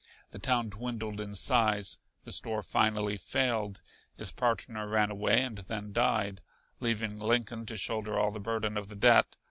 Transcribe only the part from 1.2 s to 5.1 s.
in size; the store finally failed; his partner